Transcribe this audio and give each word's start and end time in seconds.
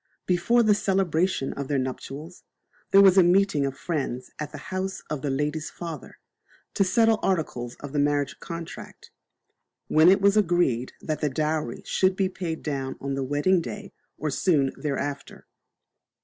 Before 0.25 0.63
the 0.63 0.73
celebration 0.73 1.53
of 1.53 1.67
their 1.67 1.77
nuptials, 1.77 2.43
there 2.89 3.01
was 3.03 3.19
a 3.19 3.23
meeting 3.23 3.67
of 3.67 3.77
friends 3.77 4.31
at 4.39 4.51
the 4.51 4.57
house 4.73 5.01
of 5.11 5.21
the 5.21 5.29
lady's 5.29 5.69
father, 5.69 6.17
to 6.73 6.83
settle 6.83 7.19
articles 7.21 7.75
of 7.81 7.93
the 7.93 7.99
marriage 7.99 8.39
contract, 8.39 9.11
when 9.89 10.09
it 10.09 10.19
was 10.19 10.35
agreed 10.35 10.93
that 11.01 11.21
the 11.21 11.29
dowry 11.29 11.83
should 11.85 12.15
be 12.15 12.29
paid 12.29 12.63
down 12.63 12.95
on 12.99 13.13
the 13.13 13.23
wedding 13.23 13.61
day 13.61 13.93
or 14.17 14.31
soon 14.31 14.71
after. 14.87 15.45